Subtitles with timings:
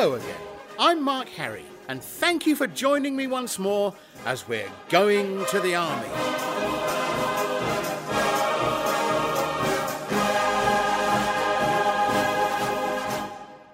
[0.00, 0.40] Hello again.
[0.78, 3.92] I'm Marc Harry, and thank you for joining me once more
[4.24, 6.06] as we're going to the army.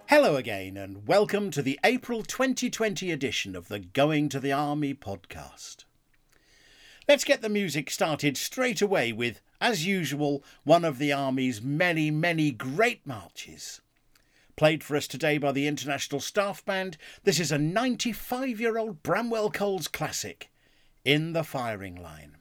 [0.08, 4.94] Hello again, and welcome to the April 2020 edition of the Going to the Army
[4.94, 5.84] podcast.
[7.06, 12.10] Let's get the music started straight away with, as usual, one of the Army's many,
[12.10, 13.82] many great marches.
[14.56, 19.02] Played for us today by the International Staff Band, this is a 95 year old
[19.02, 20.50] Bramwell Coles classic,
[21.04, 22.36] In the Firing Line.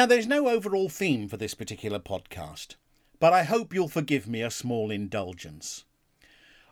[0.00, 2.76] Now, there's no overall theme for this particular podcast,
[3.18, 5.84] but I hope you'll forgive me a small indulgence.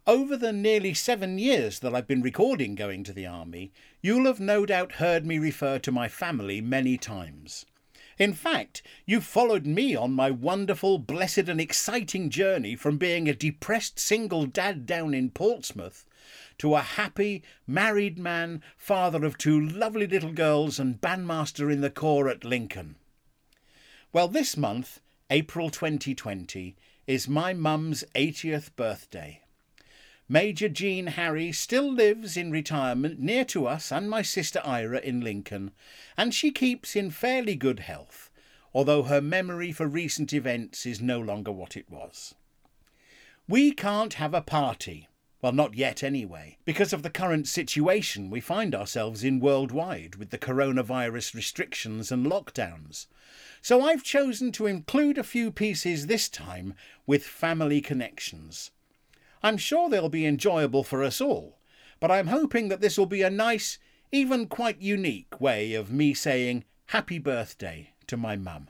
[0.06, 3.70] Over the nearly seven years that I've been recording Going to the Army,
[4.00, 7.66] you'll have no doubt heard me refer to my family many times.
[8.18, 13.34] In fact, you've followed me on my wonderful, blessed, and exciting journey from being a
[13.34, 16.06] depressed single dad down in Portsmouth
[16.56, 21.90] to a happy, married man, father of two lovely little girls, and bandmaster in the
[21.90, 22.96] Corps at Lincoln.
[24.10, 26.76] Well, this month, April 2020,
[27.06, 29.42] is my mum's 80th birthday.
[30.26, 35.20] Major Jean Harry still lives in retirement near to us and my sister Ira in
[35.20, 35.72] Lincoln,
[36.16, 38.30] and she keeps in fairly good health,
[38.72, 42.34] although her memory for recent events is no longer what it was.
[43.46, 45.06] We can't have a party,
[45.40, 50.30] well, not yet anyway, because of the current situation we find ourselves in worldwide with
[50.30, 53.06] the coronavirus restrictions and lockdowns.
[53.62, 56.74] So I've chosen to include a few pieces this time
[57.06, 58.70] with family connections.
[59.42, 61.58] I'm sure they'll be enjoyable for us all,
[62.00, 63.78] but I'm hoping that this will be a nice,
[64.10, 68.68] even quite unique way of me saying happy birthday to my mum.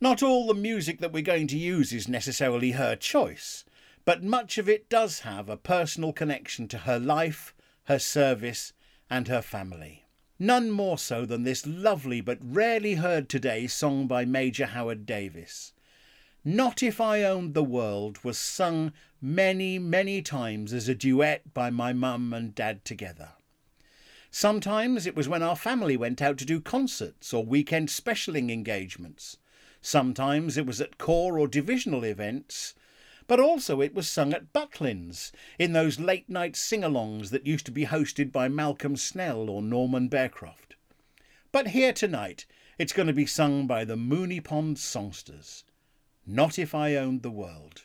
[0.00, 3.64] Not all the music that we're going to use is necessarily her choice,
[4.04, 7.54] but much of it does have a personal connection to her life,
[7.84, 8.72] her service,
[9.08, 10.04] and her family.
[10.38, 15.72] None more so than this lovely but rarely heard today song by Major Howard Davies.
[16.44, 21.70] Not If I Owned the World was sung many, many times as a duet by
[21.70, 23.30] my mum and dad together.
[24.30, 29.38] Sometimes it was when our family went out to do concerts or weekend specialing engagements.
[29.80, 32.74] Sometimes it was at corps or divisional events,
[33.26, 37.66] but also it was sung at Butlins in those late night sing alongs that used
[37.66, 40.76] to be hosted by Malcolm Snell or Norman Bearcroft.
[41.52, 42.46] But here tonight
[42.78, 45.64] it's going to be sung by the Moonee Ponds Songsters.
[46.26, 47.82] Not if I owned the world.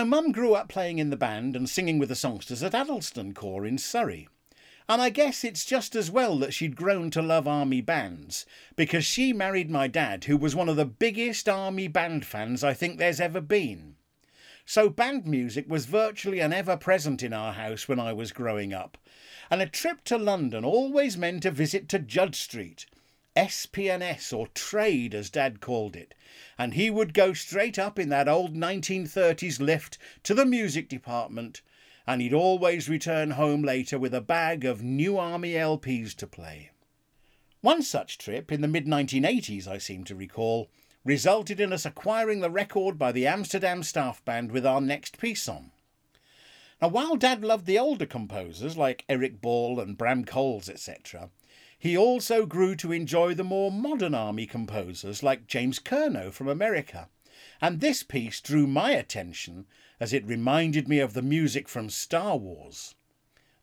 [0.00, 3.34] Now, Mum grew up playing in the band and singing with the songsters at Addlestone
[3.34, 4.30] Corps in Surrey.
[4.88, 9.04] And I guess it's just as well that she'd grown to love army bands, because
[9.04, 12.96] she married my dad, who was one of the biggest army band fans I think
[12.96, 13.96] there's ever been.
[14.64, 18.72] So band music was virtually an ever present in our house when I was growing
[18.72, 18.96] up,
[19.50, 22.86] and a trip to London always meant a visit to Judd Street,
[23.48, 26.14] SP&S or trade as Dad called it,
[26.58, 31.62] and he would go straight up in that old 1930s lift to the music department,
[32.06, 36.70] and he'd always return home later with a bag of new army LPs to play.
[37.60, 40.70] One such trip in the mid 1980s, I seem to recall,
[41.04, 45.48] resulted in us acquiring the record by the Amsterdam Staff Band with our next piece
[45.48, 45.70] on.
[46.80, 51.30] Now, while Dad loved the older composers like Eric Ball and Bram Coles, etc.,
[51.80, 57.08] he also grew to enjoy the more modern army composers like James Curnow from America.
[57.58, 59.64] And this piece drew my attention
[59.98, 62.94] as it reminded me of the music from Star Wars.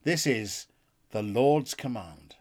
[0.04, 0.66] This is
[1.12, 2.36] The Lord's Command.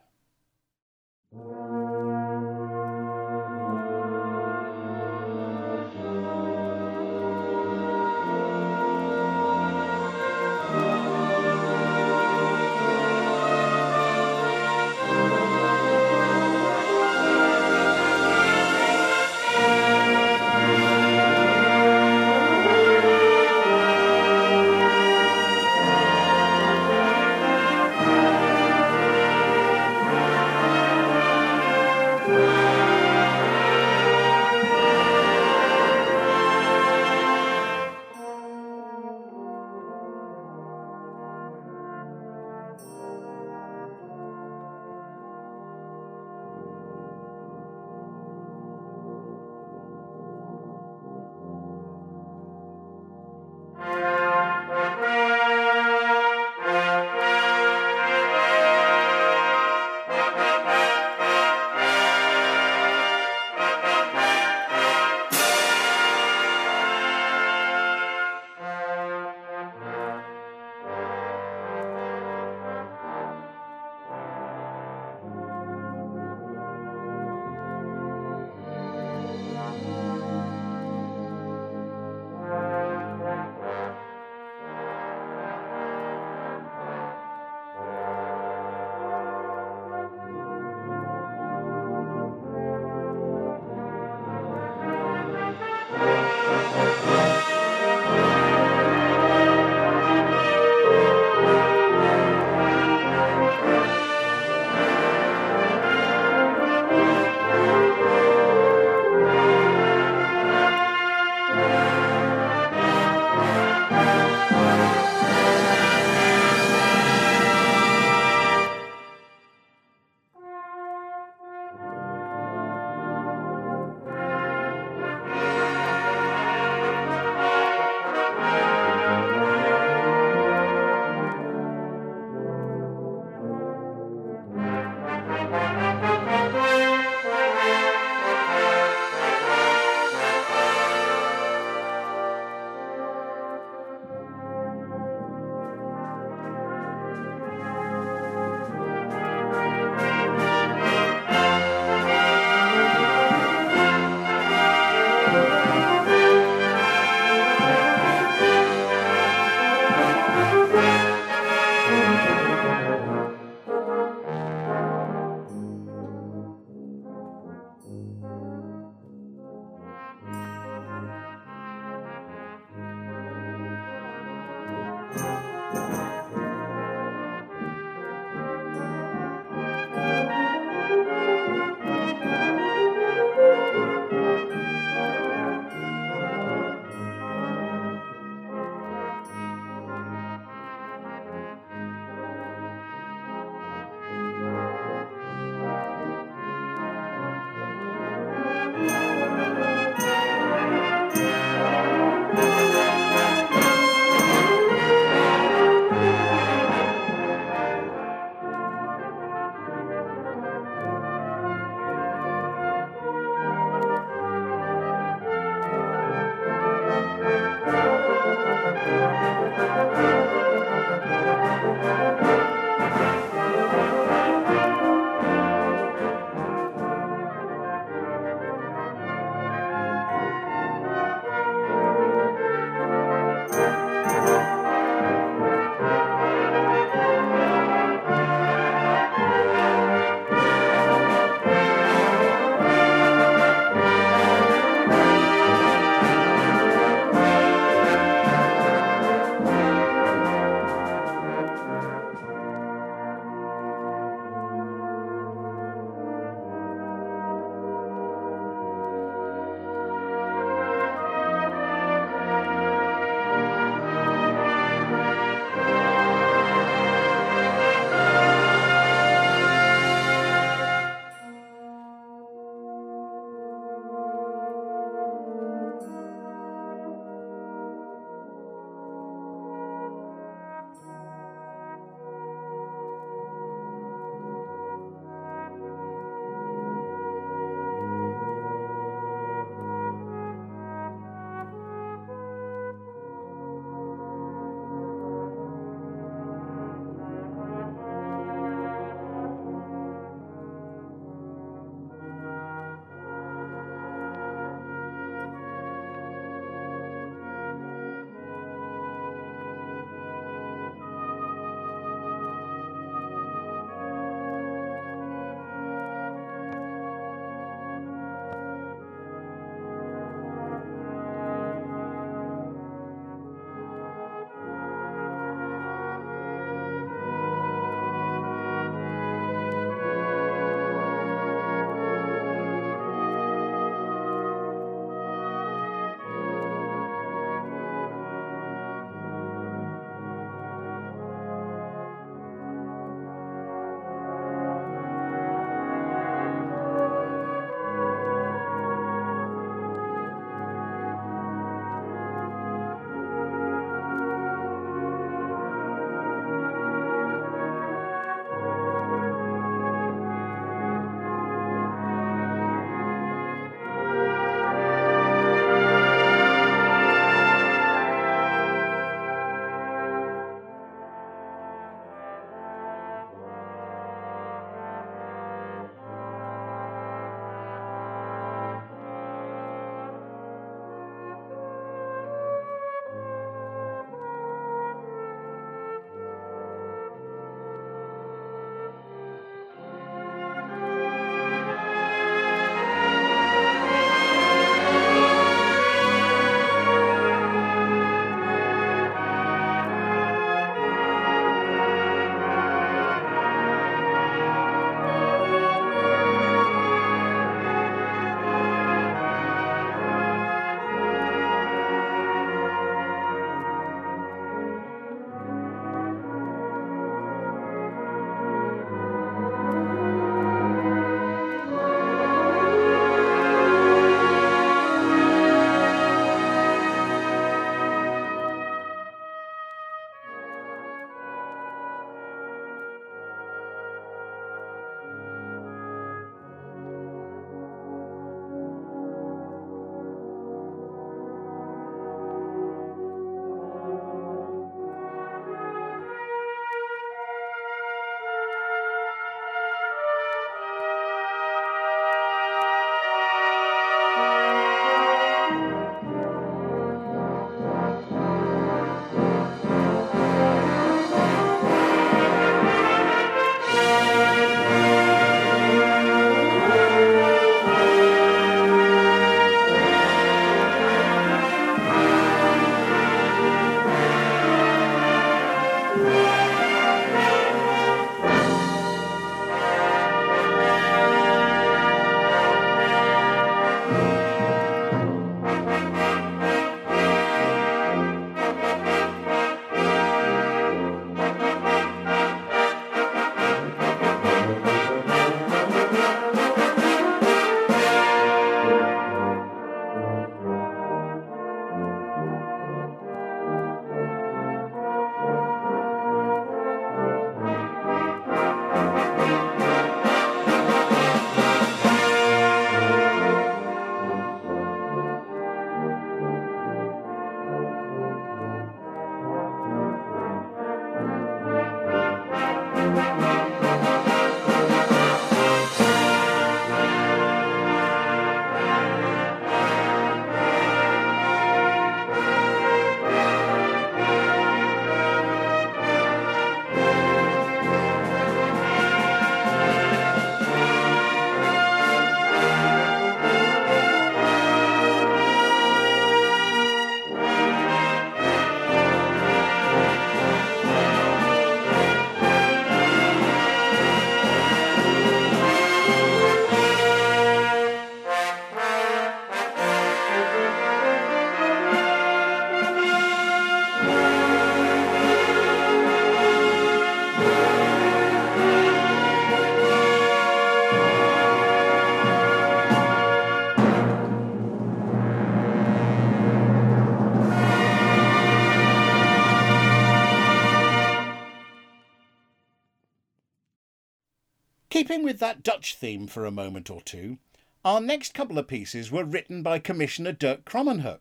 [584.82, 586.98] With that Dutch theme for a moment or two,
[587.44, 590.78] our next couple of pieces were written by Commissioner Dirk Krommenhoek.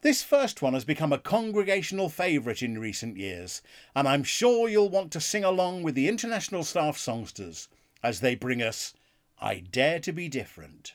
[0.00, 3.62] This first one has become a congregational favourite in recent years,
[3.94, 7.68] and I'm sure you'll want to sing along with the International Staff Songsters
[8.02, 8.92] as they bring us
[9.40, 10.94] I Dare to Be Different.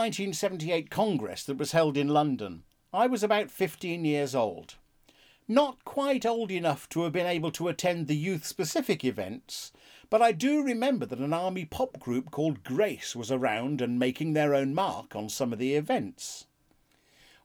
[0.00, 4.76] 1978 Congress that was held in London, I was about 15 years old.
[5.46, 9.72] Not quite old enough to have been able to attend the youth specific events,
[10.08, 14.32] but I do remember that an army pop group called Grace was around and making
[14.32, 16.46] their own mark on some of the events.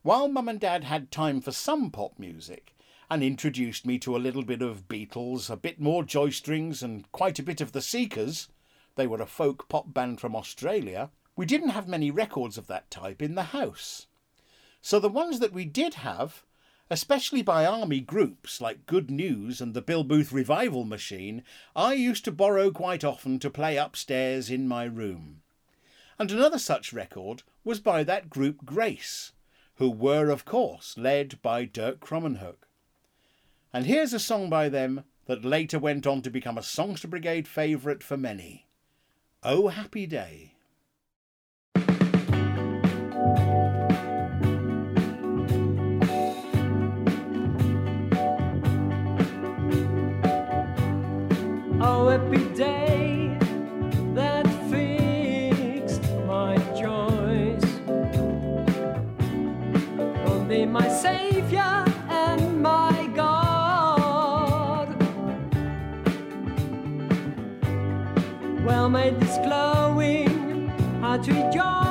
[0.02, 2.74] While Mum and Dad had time for some pop music
[3.12, 7.12] and introduced me to a little bit of Beatles, a bit more Joy Strings, and
[7.12, 8.48] quite a bit of the Seekers,
[8.96, 12.90] they were a folk pop band from Australia, we didn't have many records of that
[12.90, 14.08] type in the house.
[14.82, 16.44] So the ones that we did have,
[16.90, 21.44] especially by army groups like Good News and the Bill Booth Revival Machine,
[21.76, 25.42] I used to borrow quite often to play upstairs in my room.
[26.18, 29.34] And another such record was by that group Grace,
[29.76, 32.68] who were, of course, led by Dirk Krommenhoek.
[33.74, 37.48] And here's a song by them that later went on to become a Songster Brigade
[37.48, 38.68] favourite for many.
[39.44, 40.55] Oh Happy Day.
[52.18, 53.38] Happy day
[54.14, 57.66] that fixed my joys.
[60.26, 64.88] Only my Savior and my God.
[68.66, 70.70] Well, made this glowing
[71.02, 71.85] heart rejoice.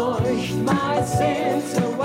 [0.00, 1.99] Jesus washed my sins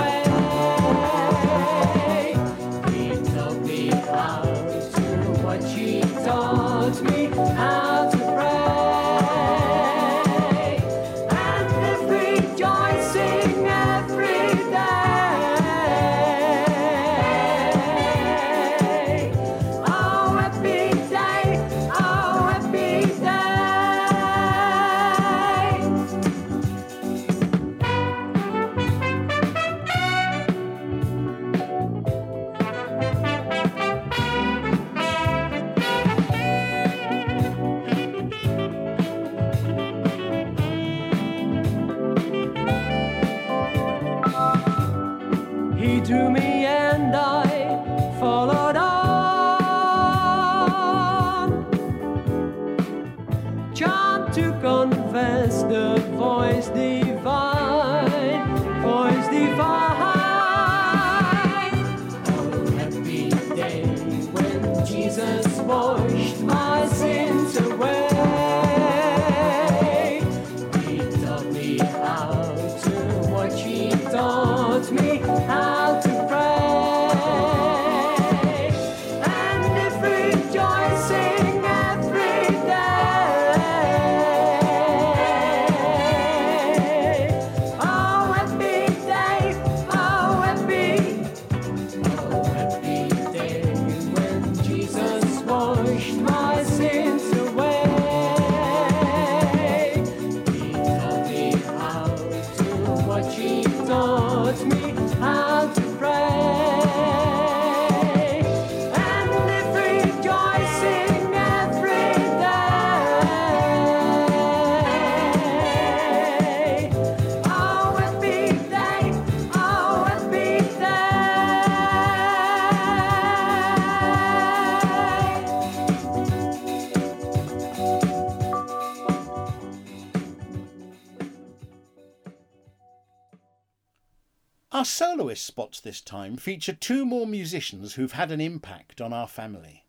[135.42, 139.84] spots this time feature two more musicians who've had an impact on our family.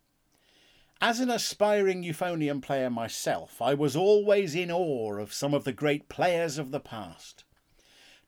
[1.00, 5.72] As an aspiring euphonium player myself, I was always in awe of some of the
[5.72, 7.44] great players of the past.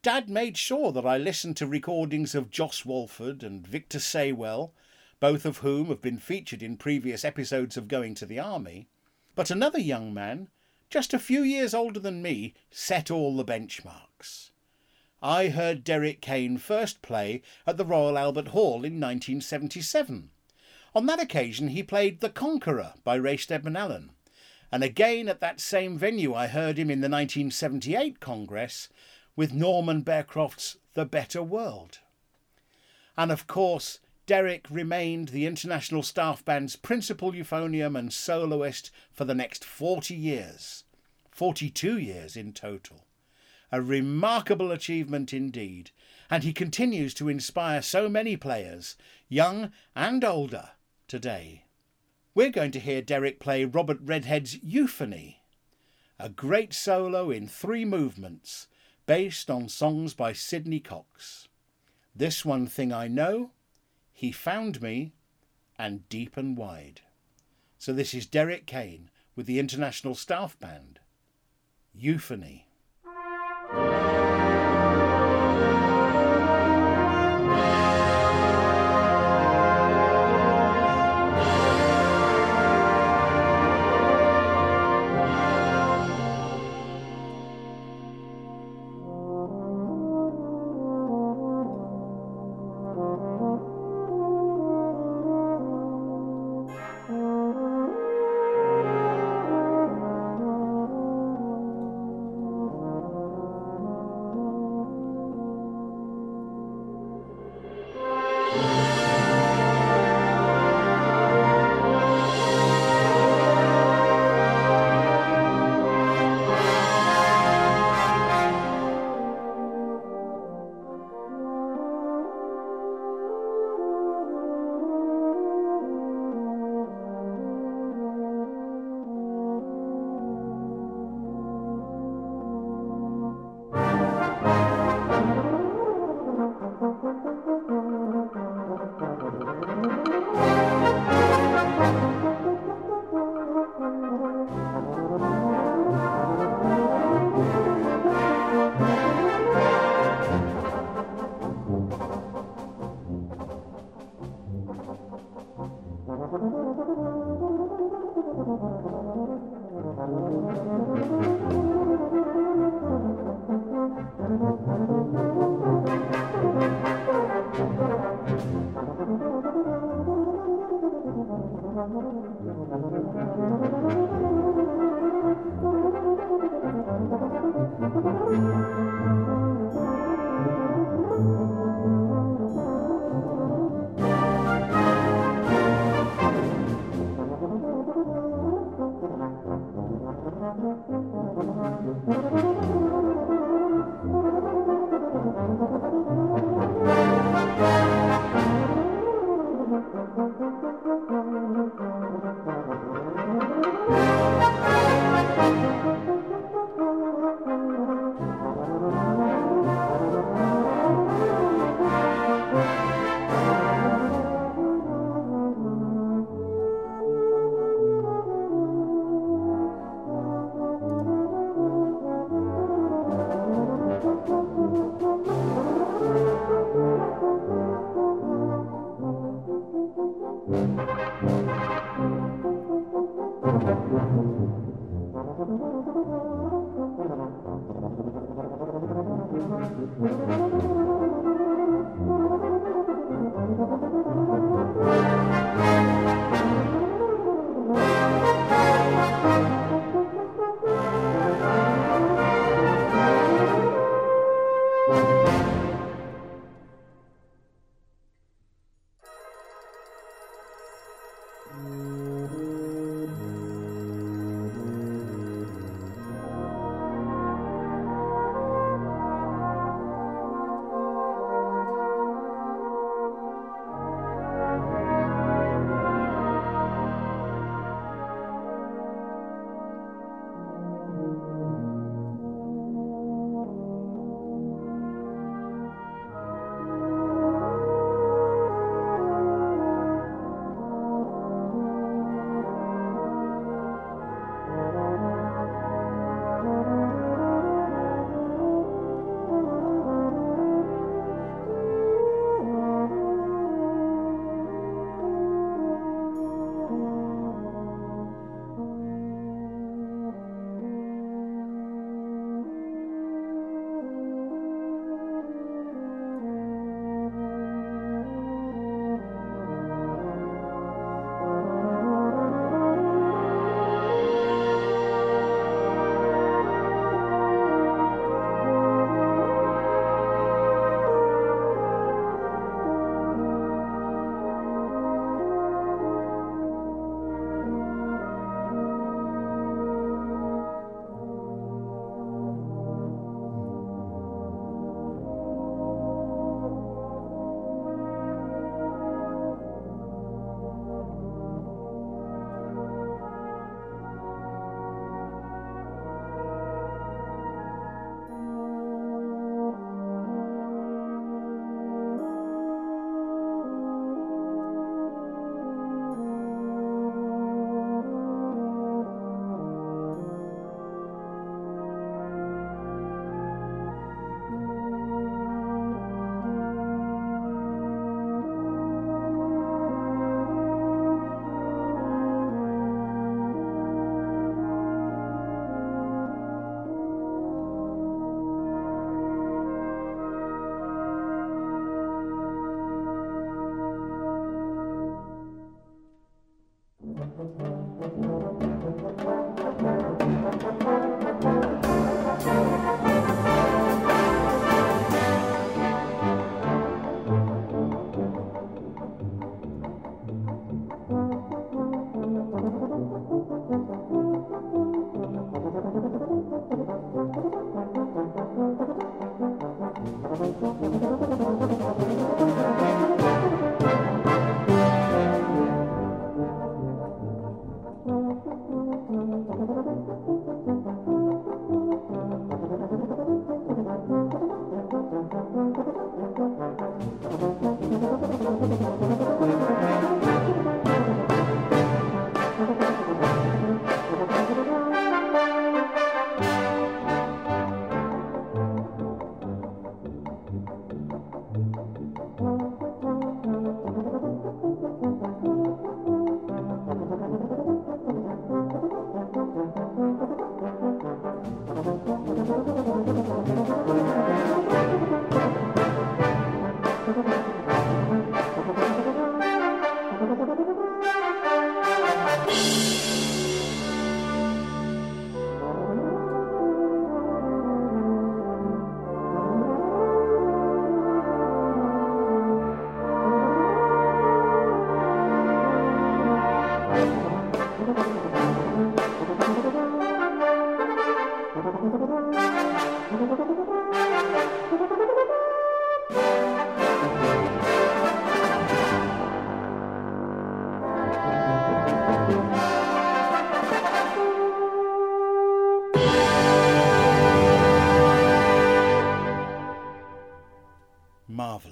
[0.01, 4.71] Dad made sure that I listened to recordings of Joss Walford and Victor Saywell,
[5.19, 8.87] both of whom have been featured in previous episodes of Going to the Army.
[9.35, 10.47] But another young man,
[10.89, 14.51] just a few years older than me, set all the benchmarks.
[15.21, 20.29] I heard Derick Kane first play at the Royal Albert Hall in 1977.
[20.95, 24.11] On that occasion, he played The Conqueror by Ray Steadman-Allen.
[24.71, 28.87] And again at that same venue, I heard him in the 1978 Congress
[29.35, 31.99] with Norman Bearcroft's The Better World.
[33.17, 39.35] And of course, Derick remained the International Staff Band's principal euphonium and soloist for the
[39.35, 40.85] next 40 years,
[41.31, 43.03] 42 years in total.
[43.71, 45.91] A remarkable achievement indeed,
[46.29, 48.95] and he continues to inspire so many players,
[49.27, 50.71] young and older,
[51.07, 51.65] today.
[52.33, 55.43] We're going to hear Derick play Robert Redhead's Euphony,
[56.17, 58.67] a great solo in three movements
[59.05, 61.47] based on songs by Sidney Cox.
[62.15, 63.51] This One Thing I Know,
[64.11, 65.13] He Found Me,
[65.77, 67.01] and Deep and Wide.
[67.77, 70.99] So this is Derick Kane with the International Staff Band.
[71.93, 72.68] Euphony.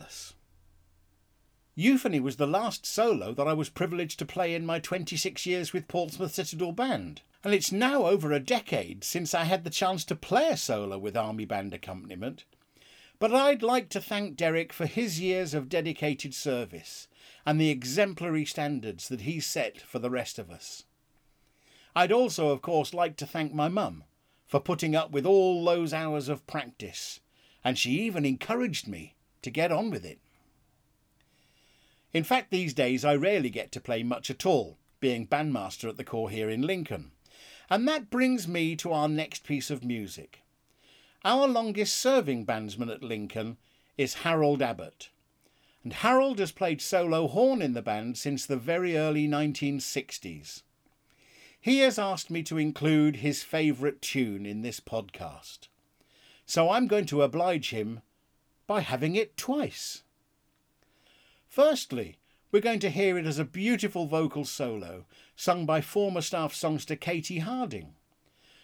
[0.08, 0.34] Marvellous.
[1.76, 5.74] Euphony was the last solo that I was privileged to play in my 26 years
[5.74, 10.06] with Portsmouth Citadel Band, and it's now over a decade since I had the chance
[10.06, 12.46] to play a solo with Army Band accompaniment.
[13.20, 17.10] But I'd like to thank Derick for his years of dedicated service
[17.46, 20.86] and the exemplary standards that he set for the rest of us.
[21.98, 24.06] I'd also, of course, like to thank my mum
[24.46, 27.20] for putting up with all those hours of practice,
[27.62, 30.20] and she even encouraged me to get on with it.
[32.14, 35.98] In fact, these days I rarely get to play much at all, being bandmaster at
[35.98, 37.12] the corps here in Lincoln.
[37.70, 40.42] And that brings me to our next piece of music.
[41.26, 43.58] Our longest serving bandsman at Lincoln
[43.98, 45.10] is Harold Abbott.
[45.84, 50.64] And Harold has played solo horn in the band since the very early 1960s.
[51.60, 55.68] He has asked me to include his favourite tune in this podcast.
[56.46, 58.02] So I'm going to oblige him
[58.68, 60.04] by having it twice.
[61.48, 62.18] Firstly,
[62.52, 65.06] we're going to hear it as a beautiful vocal solo
[65.36, 67.96] sung by former staff songster Katie Harding.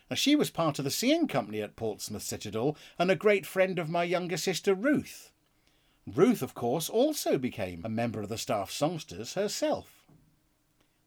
[0.09, 3.79] Now, she was part of the singing company at Portsmouth Citadel and a great friend
[3.79, 5.31] of my younger sister Ruth.
[6.05, 10.03] Ruth, of course, also became a member of the staff songsters herself.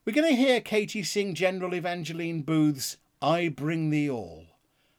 [0.04, 4.45] We're going to hear Katie sing General Evangeline Booth's I Bring Thee All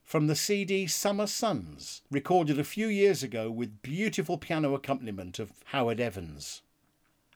[0.07, 5.51] from the CD Summer Suns, recorded a few years ago with beautiful piano accompaniment of
[5.65, 6.61] Howard Evans.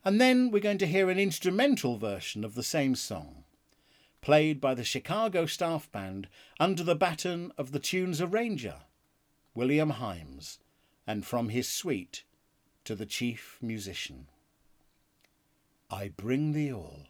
[0.06, 3.44] And then we're going to hear an instrumental version of the same song,
[4.22, 6.30] played by the Chicago Staff Band
[6.62, 8.78] under the baton of the tune's arranger,
[9.54, 10.58] William Himes,
[11.06, 12.24] and from his suite
[12.86, 14.28] to the chief musician.
[15.90, 17.08] I bring thee all.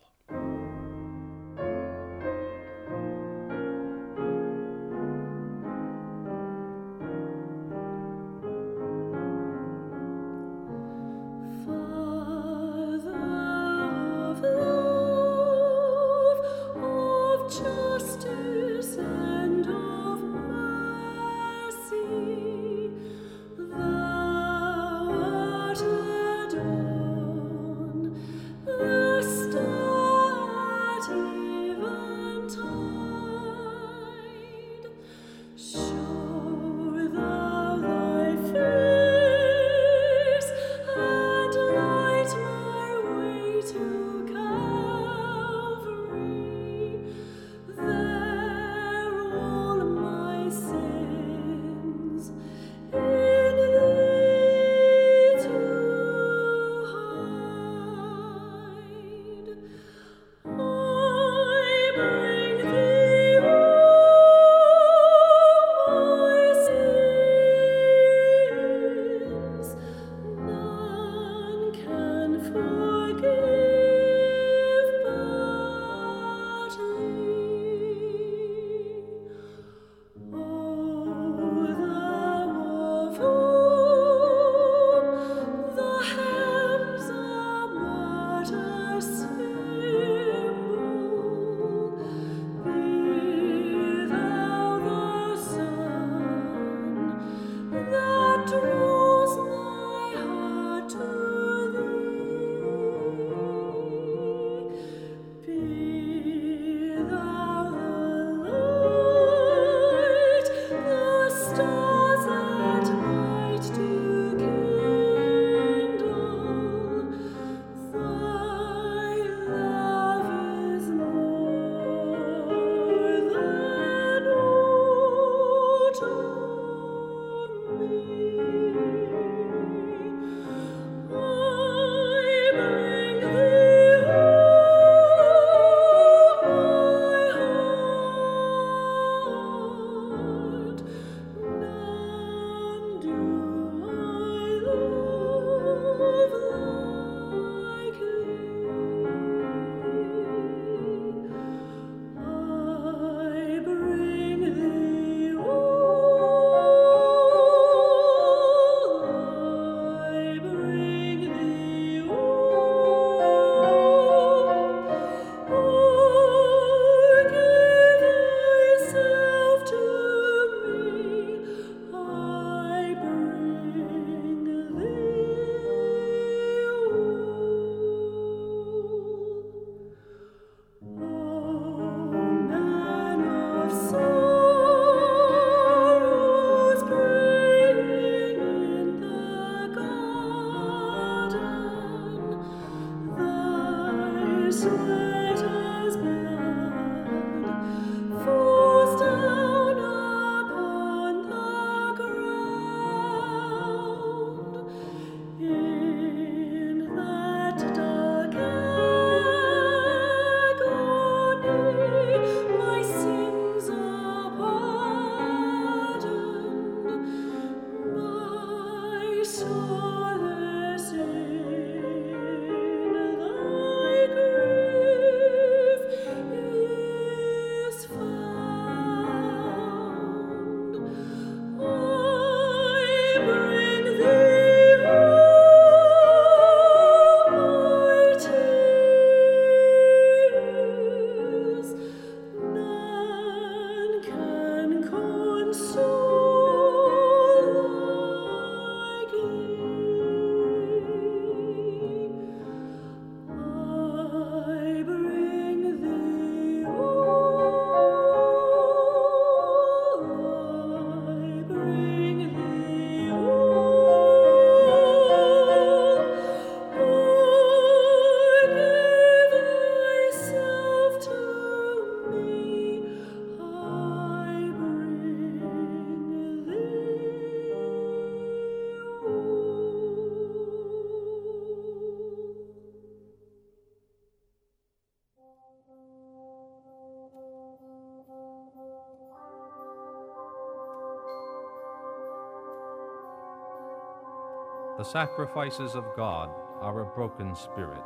[294.92, 296.30] Sacrifices of God
[296.60, 297.86] are a broken spirit.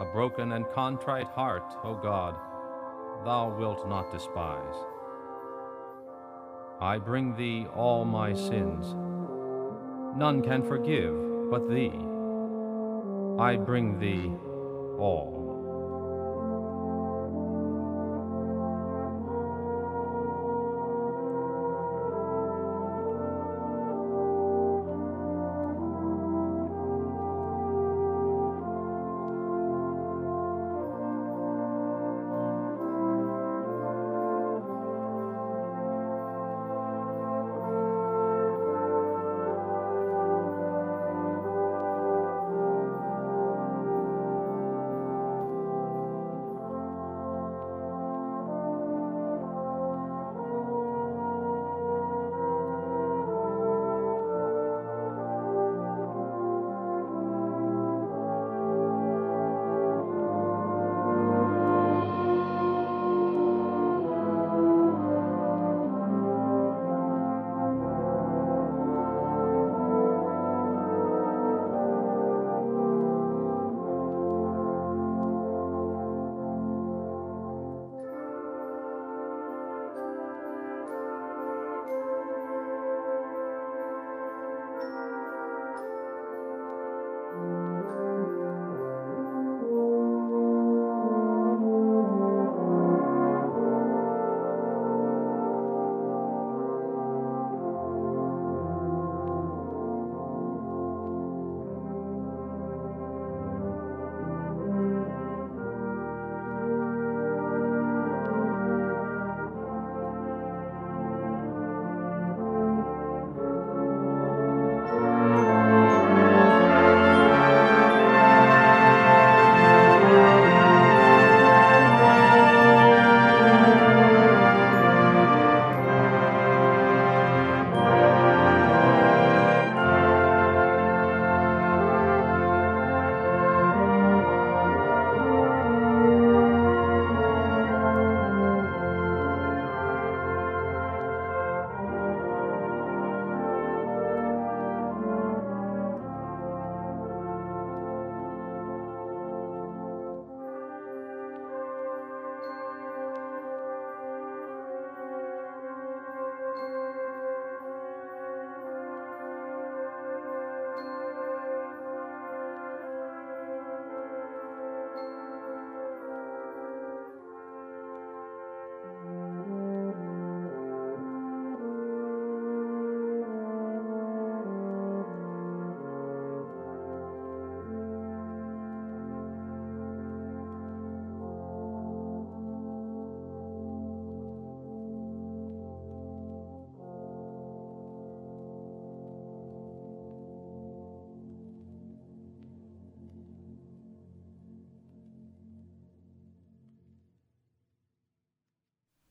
[0.00, 2.34] A broken and contrite heart, O God,
[3.26, 4.74] thou wilt not despise.
[6.80, 8.94] I bring thee all my sins.
[10.16, 11.14] None can forgive
[11.50, 11.92] but thee.
[13.38, 14.32] I bring thee
[14.98, 15.47] all.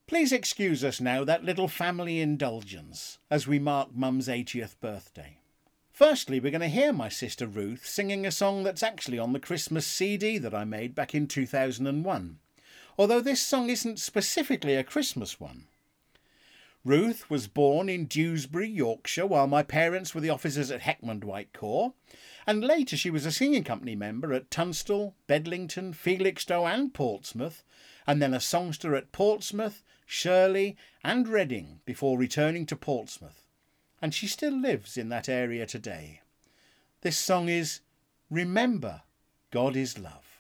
[0.08, 5.39] Please excuse us now that little family indulgence as we mark Mum's 80th birthday.
[5.91, 9.39] Firstly, we're going to hear my sister Ruth singing a song that's actually on the
[9.39, 12.39] Christmas CD that I made back in 2001,
[12.97, 15.66] although this song isn't specifically a Christmas one.
[16.86, 21.91] Ruth was born in Dewsbury, Yorkshire, while my parents were the officers at Heckmondwike Corps,
[22.45, 27.66] and later she was a singing company member at Tunstall, Bedlington, Felixstowe, and Portsmouth,
[28.08, 33.43] and then a songster at Portsmouth, Shirley, and Reading before returning to Portsmouth,
[34.01, 36.22] and she still lives in that area today.
[37.01, 37.82] This song is
[38.32, 39.01] Remember
[39.51, 40.37] God is Love.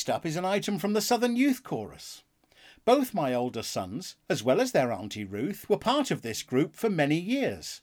[0.00, 2.22] Next up is an item from the Southern Youth Chorus.
[2.86, 6.74] Both my older sons, as well as their Auntie Ruth, were part of this group
[6.74, 7.82] for many years.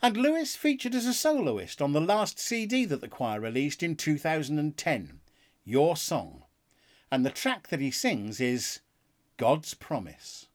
[0.00, 3.94] And Lewis featured as a soloist on the last CD that the choir released in
[3.94, 5.20] 2010,
[5.62, 6.44] Your Song.
[7.12, 8.80] And the track that he sings is
[9.36, 10.46] God's Promise.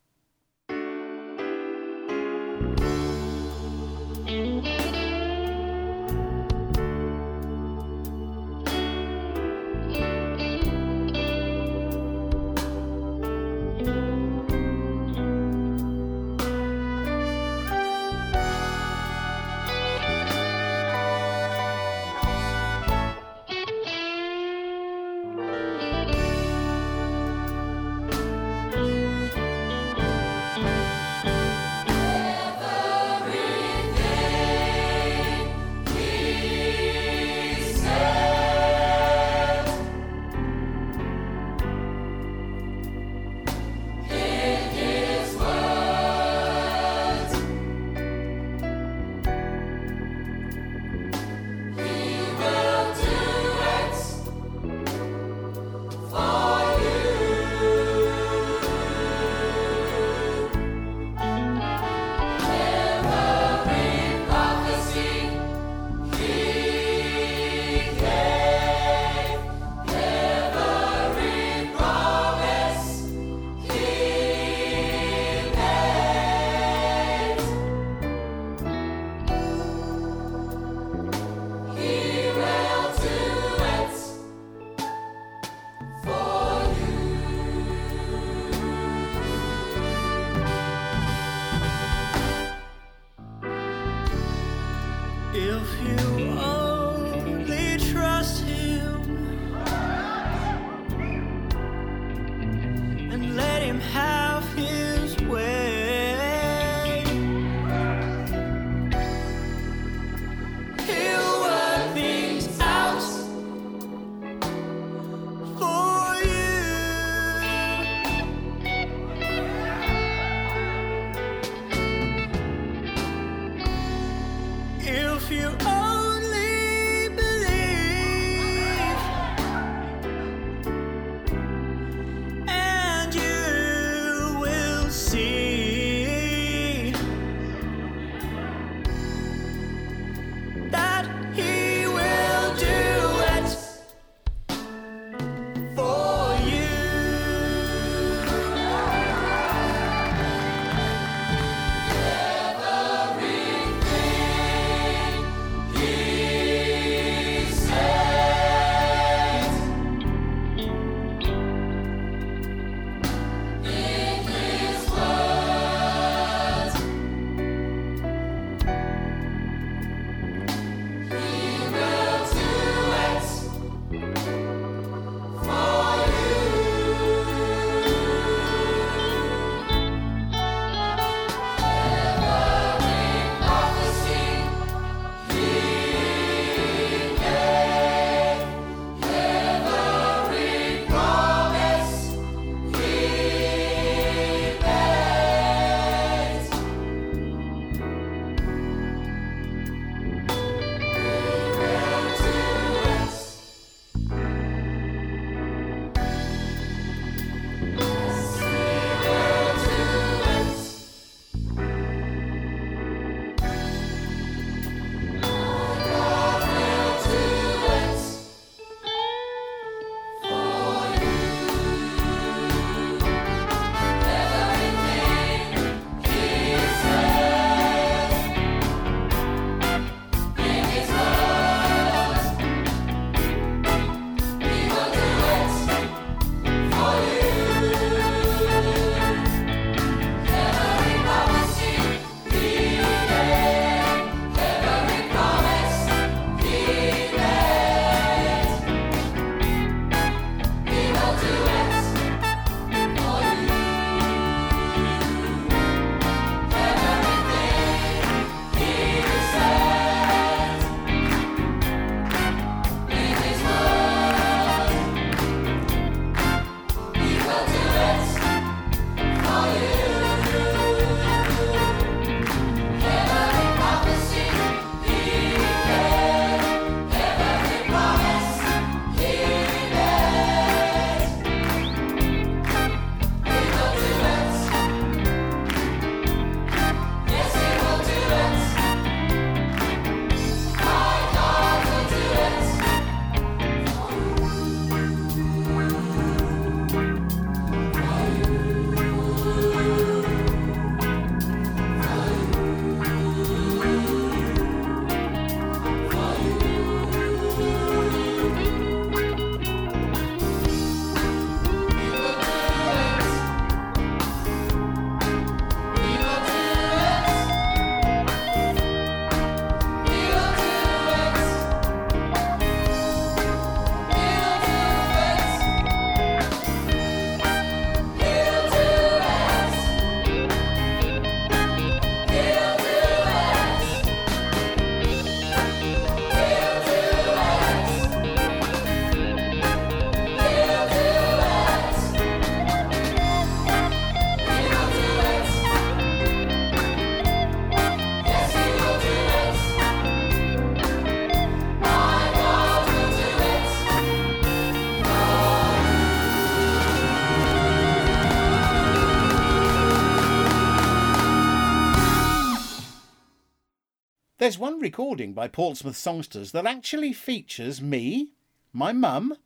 [364.25, 368.13] There's one recording by Portsmouth Songsters that actually features me,
[368.51, 369.17] my mum,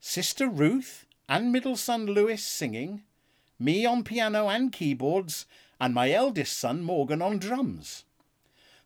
[0.00, 3.02] sister Ruth, and middle son Lewis singing,
[3.58, 5.44] me on piano and keyboards,
[5.78, 8.04] and my eldest son Morgan on drums.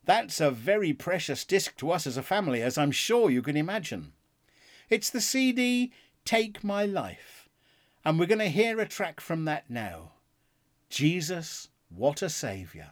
[0.03, 3.55] That's a very precious disc to us as a family, as I'm sure you can
[3.55, 4.11] imagine.
[4.89, 5.93] It's the CD
[6.25, 7.47] Take My Life,
[8.03, 10.11] and we're going to hear a track from that now.
[10.89, 12.87] Jesus, what a saviour.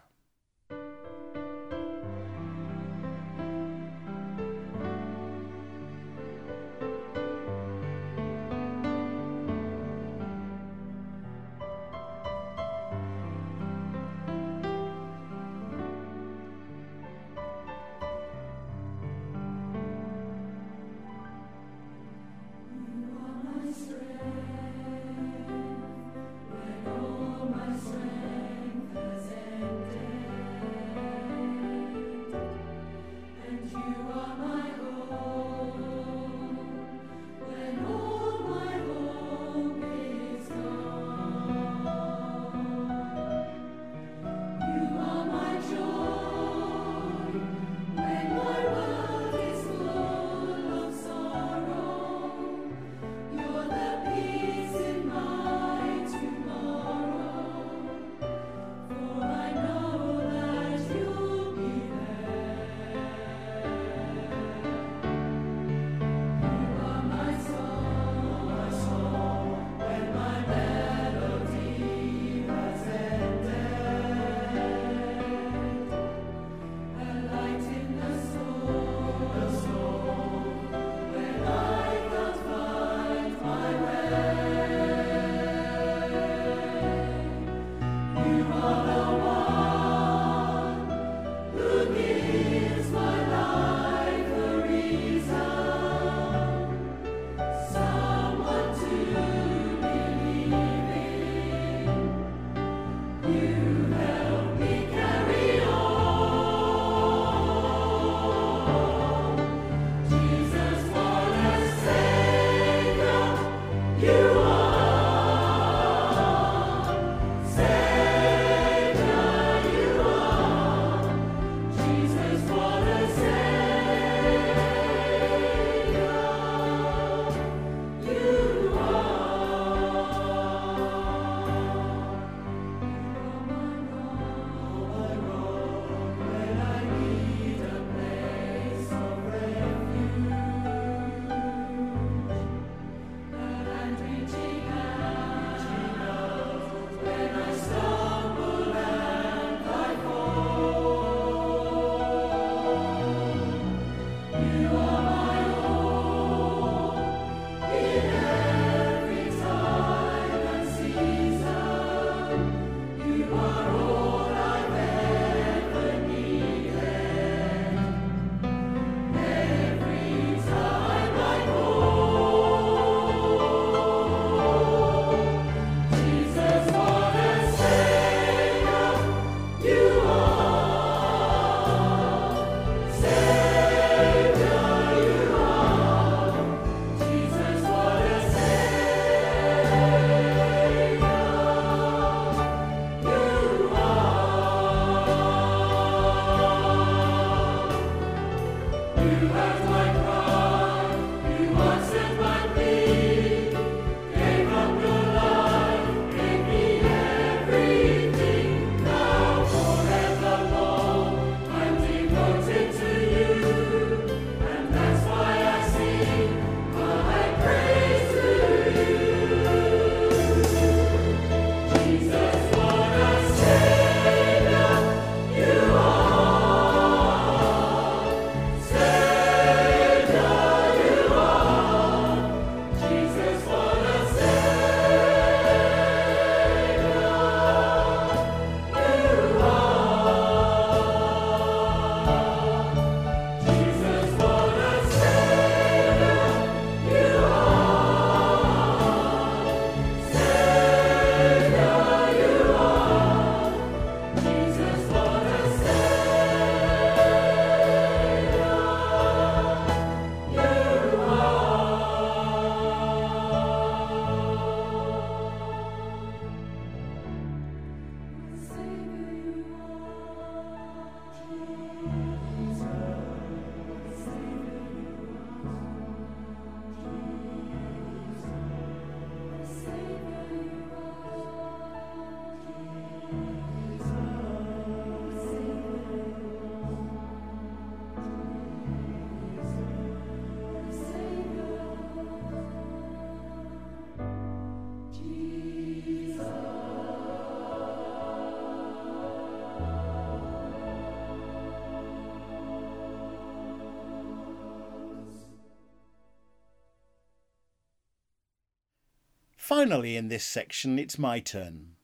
[309.59, 311.75] Finally, in this section, it's my turn.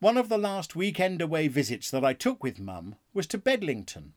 [0.00, 4.12] One of the last weekend away visits that I took with Mum was to Bedlington,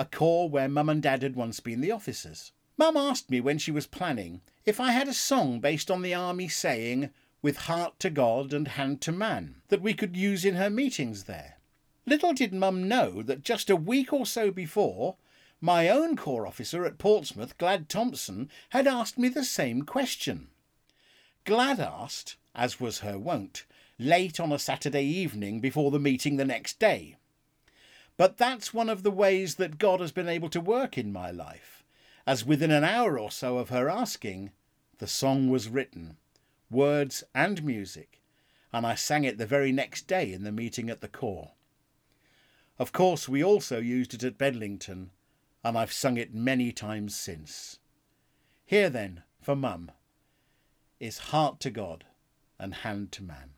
[0.00, 2.50] a corps where Mum and Dad had once been the officers.
[2.76, 6.12] Mum asked me when she was planning if I had a song based on the
[6.12, 10.56] army saying, with heart to God and hand to man, that we could use in
[10.56, 11.58] her meetings there.
[12.04, 15.18] Little did Mum know that just a week or so before,
[15.60, 20.48] my own corps officer at Portsmouth, Glad Thompson, had asked me the same question.
[21.44, 23.64] Glad asked, as was her wont,
[23.98, 27.16] late on a Saturday evening before the meeting the next day.
[28.16, 31.30] But that's one of the ways that God has been able to work in my
[31.30, 31.82] life,
[32.26, 34.52] as within an hour or so of her asking,
[34.98, 36.16] the song was written,
[36.70, 38.22] words and music,
[38.72, 41.52] and I sang it the very next day in the meeting at the corps.
[42.78, 45.10] Of course, we also used it at Bedlington,
[45.64, 47.78] and I've sung it many times since.
[48.64, 49.90] Here then, for Mum,
[51.02, 52.04] is heart to God
[52.60, 53.50] and hand to man.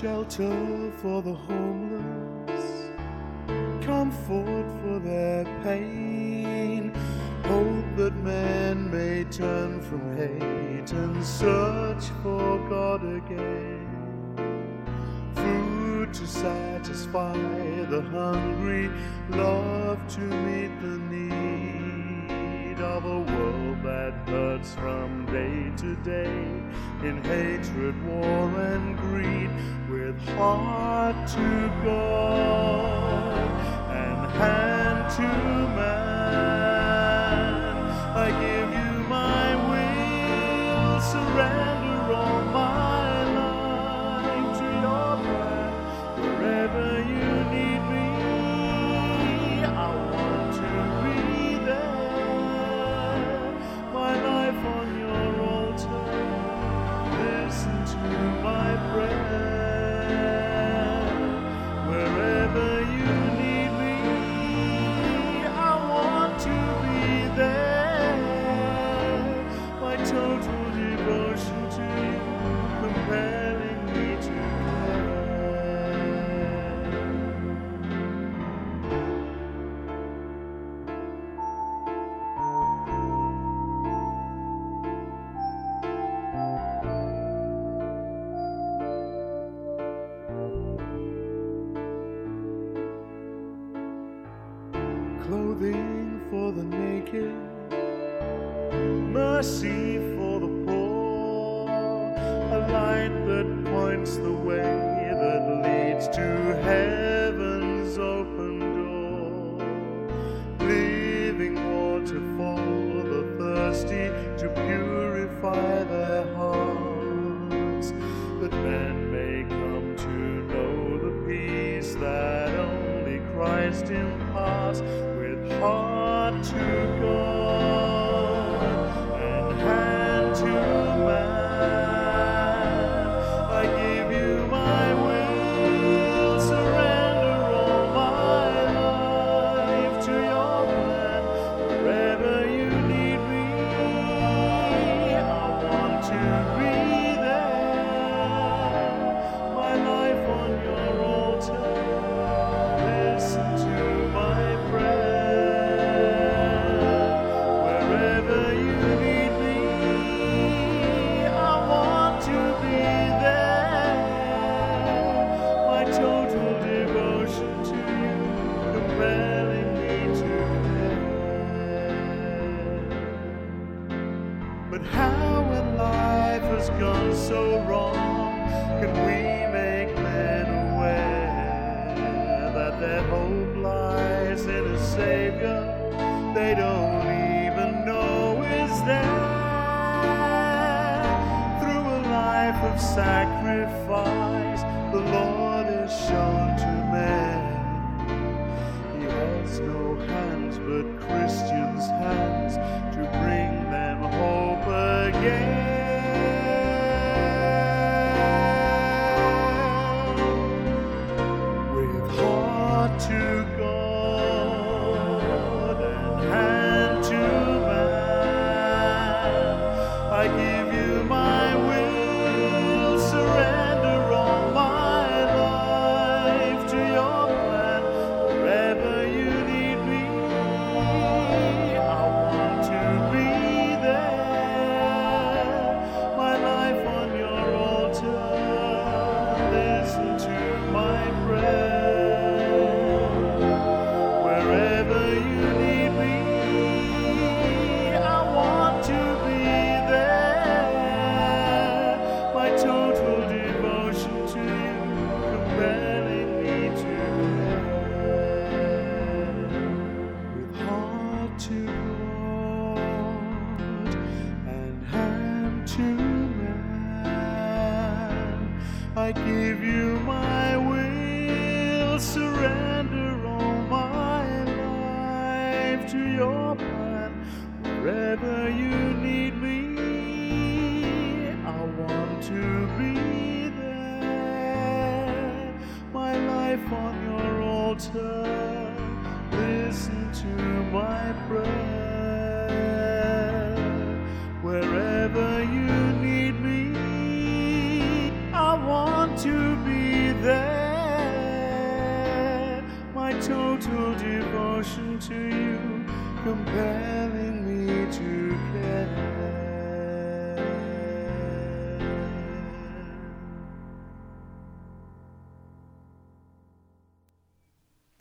[0.00, 2.90] shelter for the homeless,
[3.82, 6.43] comfort for their pain,
[7.44, 13.86] hope that men may turn from hate and search for God again.
[15.34, 17.36] Food to satisfy
[17.90, 18.90] the hungry,
[19.30, 26.62] love to meet the need of a world that hurts from day to day
[27.06, 29.50] in hatred, war, and greed
[29.90, 33.50] with heart to God
[33.90, 35.22] and hand to
[35.76, 36.13] man.
[38.26, 41.83] I give you my will, surrender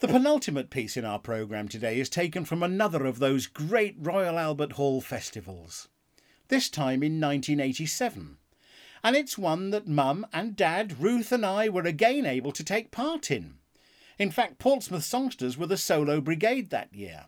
[0.04, 4.38] The penultimate piece in our programme today is taken from another of those great Royal
[4.38, 5.88] Albert Hall festivals,
[6.50, 8.36] this time in 1987.
[9.02, 12.92] And it's one that Mum and Dad, Ruth and I were again able to take
[12.92, 13.60] part in.
[14.20, 17.28] In fact, Portsmouth songsters were the solo brigade that year.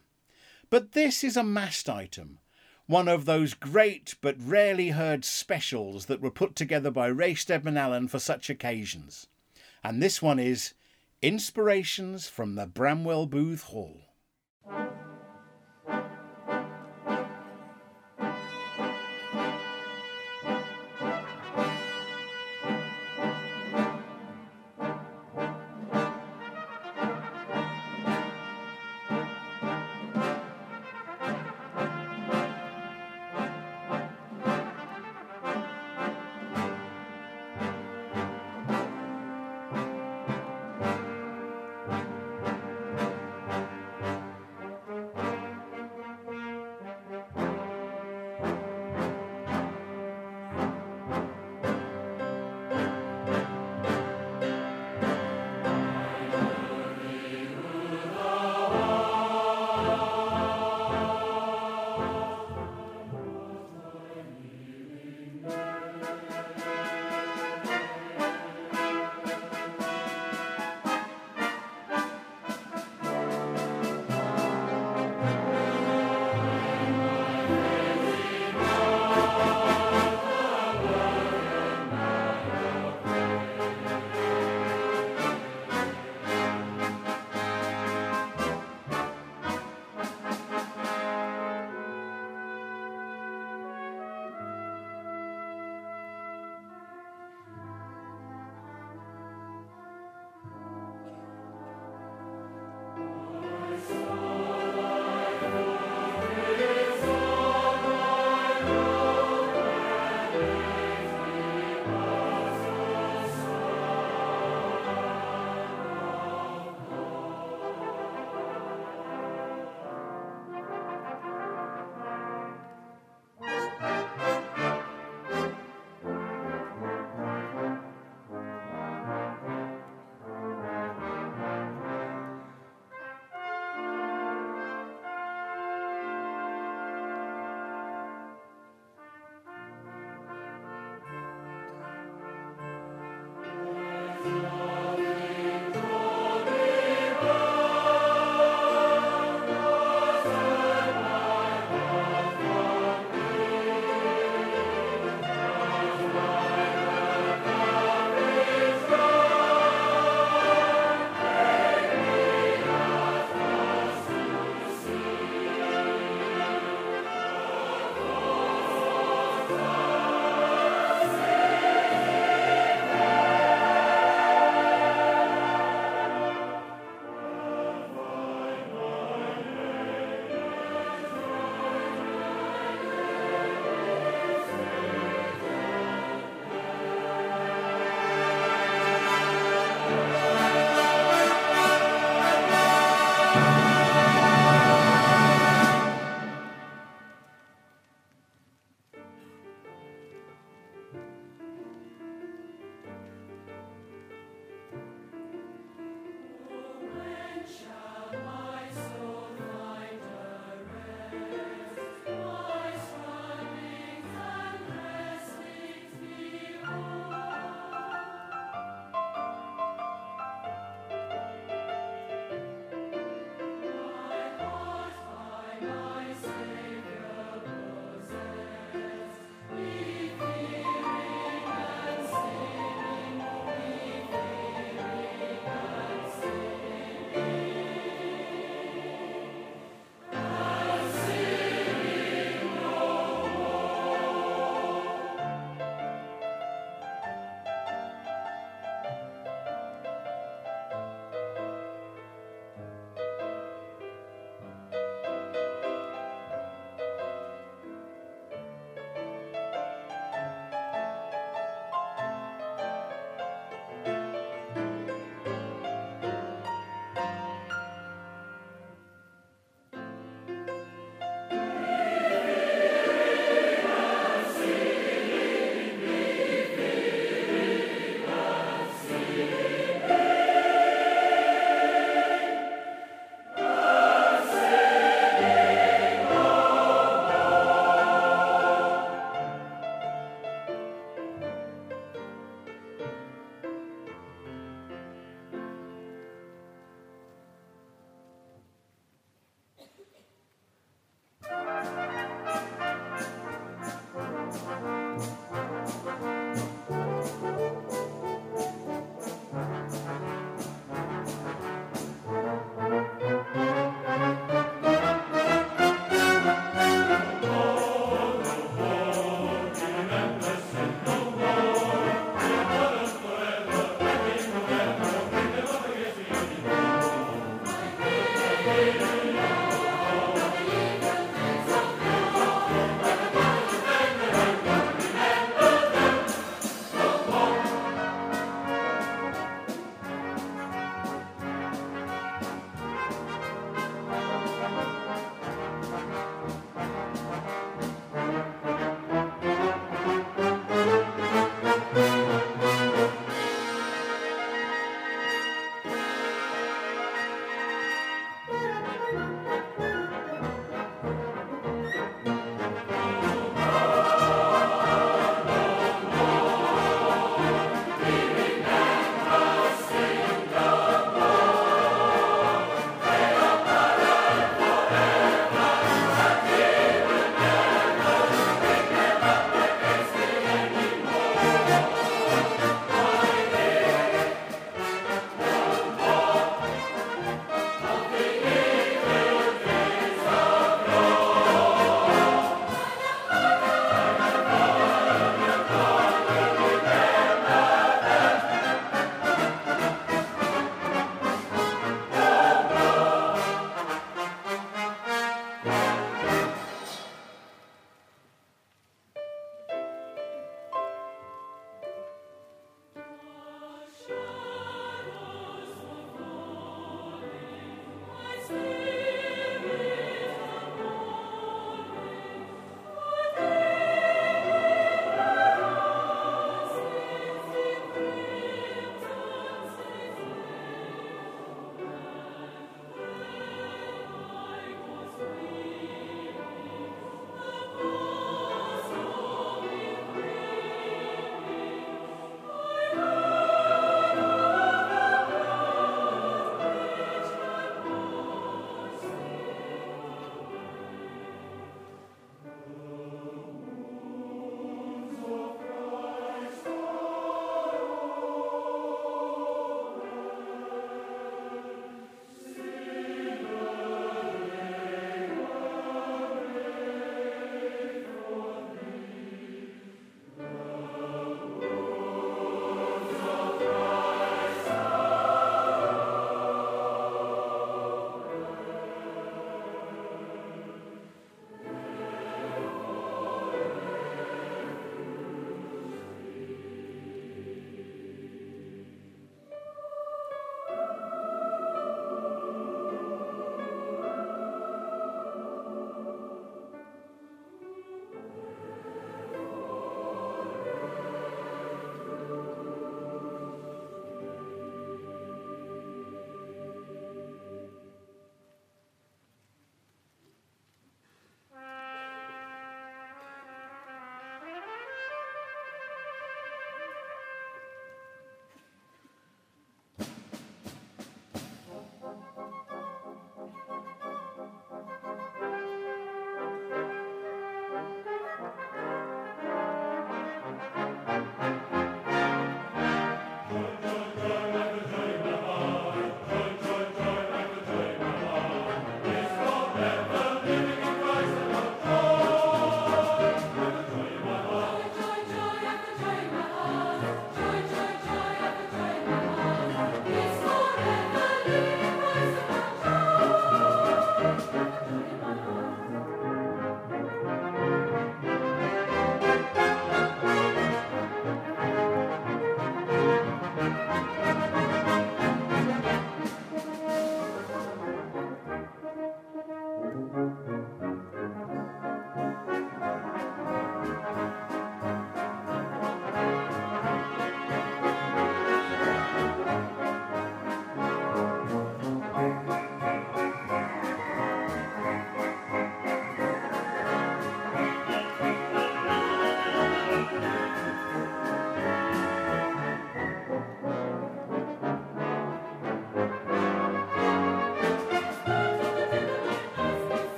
[0.70, 2.40] But this is a massed item,
[2.88, 8.10] one of those great but rarely heard specials that were put together by Ray Steadman-Allen
[8.10, 9.28] for such occasions.
[9.82, 10.74] And this one is
[11.26, 14.00] Inspirations from the Bramwell Booth Hall.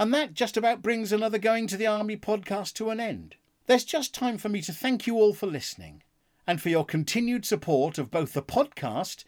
[0.00, 3.36] And that just about brings another Going to the Army podcast to an end.
[3.66, 6.02] There's just time for me to thank you all for listening
[6.46, 9.24] and for your continued support of both the podcast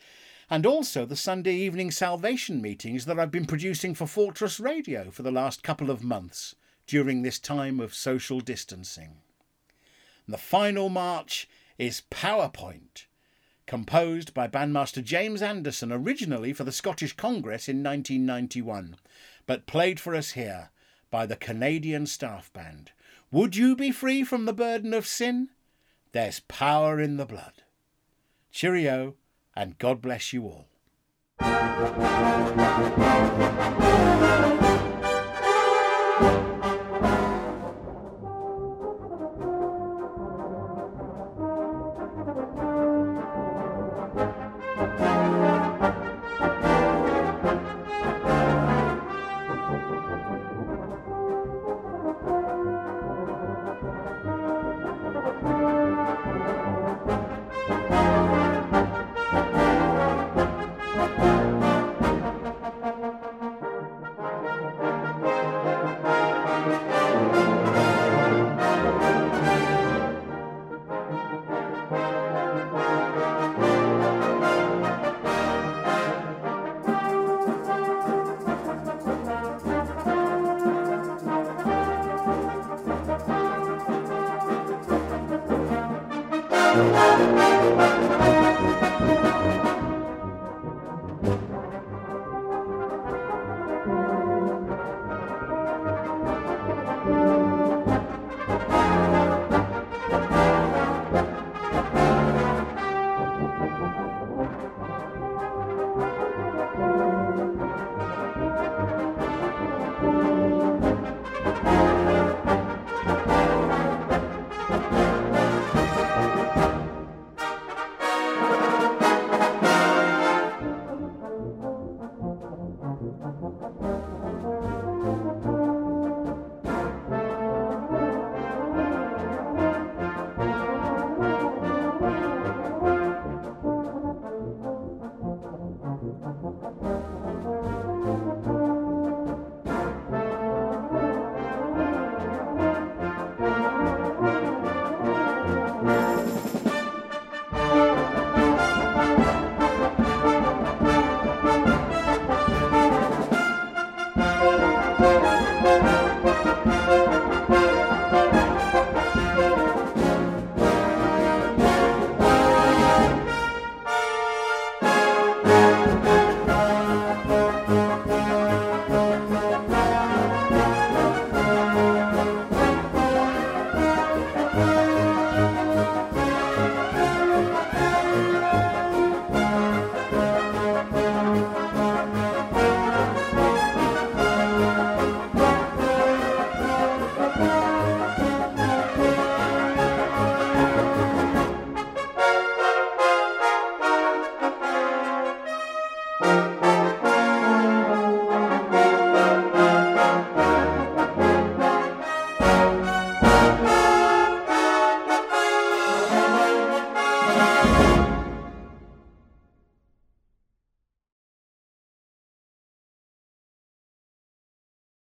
[0.48, 5.22] and also the Sunday evening salvation meetings that I've been producing for Fortress Radio for
[5.22, 6.54] the last couple of months
[6.86, 9.16] during this time of social distancing.
[10.26, 13.04] The final march is PowerPoint,
[13.66, 18.96] composed by bandmaster James Anderson originally for the Scottish Congress in 1991,
[19.46, 20.70] but played for us here
[21.10, 22.92] by the Canadian Staff Band.
[23.30, 25.48] Would you be free from the burden of sin?
[26.12, 27.62] There's power in the blood.
[28.50, 29.14] Cheerio,
[29.56, 30.68] and God bless you all.